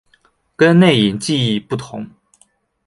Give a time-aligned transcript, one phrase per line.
[0.55, 2.09] 跟内隐记忆不同。